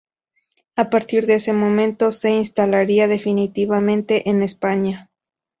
[0.75, 5.11] A partir de ese momento se instalaría definitivamente en España.